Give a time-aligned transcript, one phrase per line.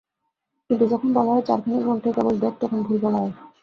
[0.69, 3.33] কিন্তু যখন বলা হয়, চারখানি গ্রন্থই কেবল বেদ, তখন ভুল বলা হয়।